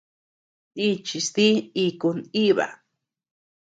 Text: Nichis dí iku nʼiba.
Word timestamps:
Nichis 0.77 1.27
dí 1.35 1.47
iku 1.85 2.09
nʼiba. 2.19 2.67